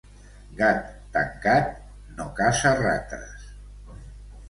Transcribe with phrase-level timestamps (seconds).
[0.61, 1.77] Gat tancat
[2.17, 3.49] no caça rates.